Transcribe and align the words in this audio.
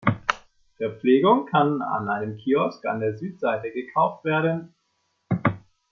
Verpflegung 0.77 1.45
kann 1.45 1.83
an 1.83 2.09
einem 2.09 2.35
Kiosk 2.37 2.83
an 2.87 3.01
der 3.01 3.19
Südseite 3.19 3.69
gekauft 3.69 4.25
werden. 4.25 4.73